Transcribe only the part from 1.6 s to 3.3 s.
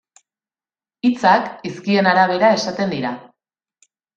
hizkien arabera esaten dira.